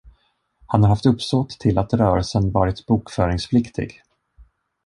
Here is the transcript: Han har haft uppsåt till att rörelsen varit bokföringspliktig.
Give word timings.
Han 0.67 0.83
har 0.83 0.89
haft 0.89 1.05
uppsåt 1.05 1.49
till 1.59 1.77
att 1.77 1.93
rörelsen 1.93 2.51
varit 2.51 2.85
bokföringspliktig. 2.85 4.03